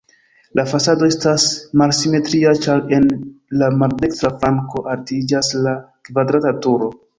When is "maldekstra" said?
3.83-4.33